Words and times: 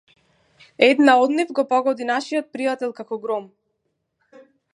Една 0.87 1.13
од 1.25 1.35
нив 1.41 1.51
го 1.59 1.65
погоди 1.75 2.07
нашиот 2.13 2.49
пријател 2.57 2.97
како 3.01 3.21
гром. 3.27 3.47